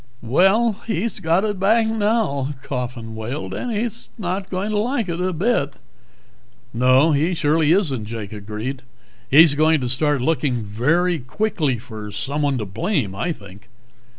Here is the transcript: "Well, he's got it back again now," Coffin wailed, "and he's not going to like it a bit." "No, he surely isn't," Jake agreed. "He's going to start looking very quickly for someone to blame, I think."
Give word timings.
"Well, 0.23 0.77
he's 0.87 1.19
got 1.19 1.43
it 1.43 1.59
back 1.59 1.85
again 1.85 1.99
now," 1.99 2.55
Coffin 2.63 3.13
wailed, 3.15 3.53
"and 3.53 3.71
he's 3.71 4.09
not 4.17 4.49
going 4.49 4.71
to 4.71 4.79
like 4.79 5.07
it 5.07 5.21
a 5.21 5.31
bit." 5.31 5.73
"No, 6.73 7.11
he 7.11 7.35
surely 7.35 7.71
isn't," 7.71 8.05
Jake 8.05 8.33
agreed. 8.33 8.81
"He's 9.29 9.53
going 9.53 9.79
to 9.79 9.87
start 9.87 10.19
looking 10.23 10.63
very 10.63 11.19
quickly 11.19 11.77
for 11.77 12.11
someone 12.11 12.57
to 12.57 12.65
blame, 12.65 13.13
I 13.13 13.31
think." 13.31 13.69